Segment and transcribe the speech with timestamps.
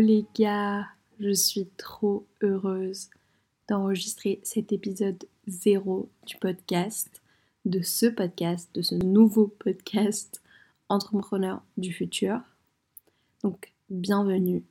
[0.00, 0.86] les gars,
[1.18, 3.10] je suis trop heureuse
[3.68, 7.22] d'enregistrer cet épisode zéro du podcast,
[7.66, 10.40] de ce podcast, de ce nouveau podcast
[10.88, 12.40] Entrepreneur du futur.
[13.44, 14.64] Donc bienvenue.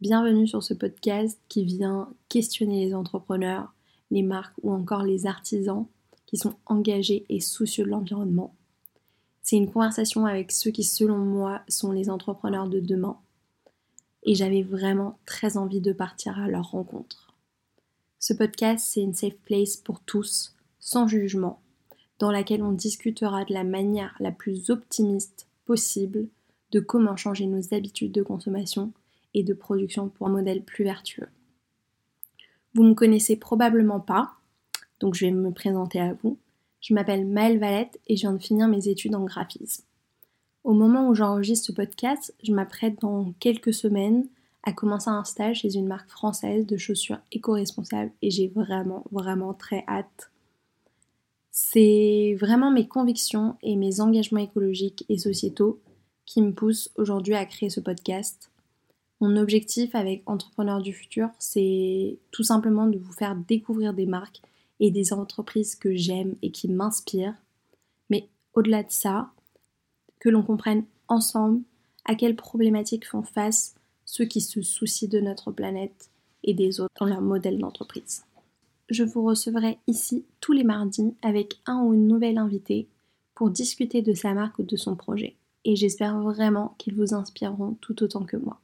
[0.00, 3.74] Bienvenue sur ce podcast qui vient questionner les entrepreneurs,
[4.10, 5.86] les marques ou encore les artisans
[6.26, 8.54] qui sont engagés et soucieux de l'environnement.
[9.42, 13.18] C'est une conversation avec ceux qui, selon moi, sont les entrepreneurs de demain
[14.24, 17.34] et j'avais vraiment très envie de partir à leur rencontre.
[18.18, 21.60] Ce podcast, c'est une safe place pour tous, sans jugement,
[22.18, 26.28] dans laquelle on discutera de la manière la plus optimiste possible
[26.70, 28.92] de comment changer nos habitudes de consommation
[29.34, 31.28] et de production pour un modèle plus vertueux.
[32.74, 34.32] Vous ne me connaissez probablement pas,
[35.00, 36.38] donc je vais me présenter à vous.
[36.80, 39.84] Je m'appelle Maëlle Valette et je viens de finir mes études en graphisme.
[40.64, 44.26] Au moment où j'enregistre ce podcast, je m'apprête dans quelques semaines
[44.62, 49.52] à commencer un stage chez une marque française de chaussures éco-responsables et j'ai vraiment, vraiment
[49.52, 50.30] très hâte.
[51.50, 55.80] C'est vraiment mes convictions et mes engagements écologiques et sociétaux
[56.24, 58.50] qui me poussent aujourd'hui à créer ce podcast.
[59.20, 64.40] Mon objectif avec Entrepreneurs du futur, c'est tout simplement de vous faire découvrir des marques
[64.80, 67.36] et des entreprises que j'aime et qui m'inspirent.
[68.08, 69.30] Mais au-delà de ça,
[70.24, 71.60] que l'on comprenne ensemble
[72.06, 73.74] à quelles problématiques font face
[74.06, 76.10] ceux qui se soucient de notre planète
[76.42, 78.24] et des autres dans leur modèle d'entreprise.
[78.88, 82.88] Je vous recevrai ici tous les mardis avec un ou une nouvelle invitée
[83.34, 85.36] pour discuter de sa marque ou de son projet.
[85.66, 88.60] Et j'espère vraiment qu'ils vous inspireront tout autant que moi.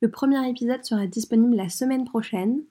[0.00, 2.62] Le premier épisode sera disponible la semaine prochaine.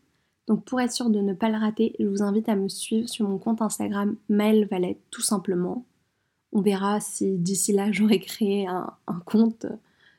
[0.48, 3.08] Donc pour être sûr de ne pas le rater, je vous invite à me suivre
[3.08, 4.68] sur mon compte Instagram Maëlle
[5.10, 5.86] tout simplement.
[6.54, 8.94] On verra si d'ici là j'aurai créé un,
[9.26, 9.66] compte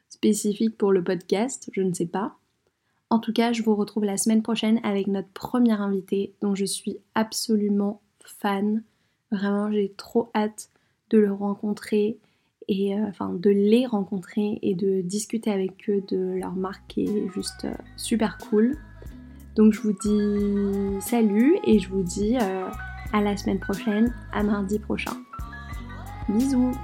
[0.09, 2.37] spécifique pour le podcast, je ne sais pas.
[3.11, 6.65] En tout cas, je vous retrouve la semaine prochaine avec notre premier invité dont je
[6.65, 8.83] suis absolument fan.
[9.31, 10.71] Vraiment, j'ai trop hâte
[11.11, 12.19] de le rencontrer
[12.67, 16.99] et euh, enfin de les rencontrer et de discuter avec eux de leur marque
[17.35, 18.77] juste euh, super cool.
[19.55, 22.69] Donc je vous dis salut et je vous dis euh,
[23.13, 25.13] à la semaine prochaine, à mardi prochain.
[26.29, 26.77] Bisous